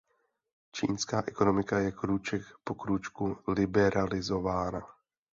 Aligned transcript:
Čínská 0.71 1.23
ekonomika 1.27 1.79
je 1.79 1.91
krůček 1.91 2.41
po 2.63 2.73
krůčku 2.75 3.37
liberalizována. 3.47 4.81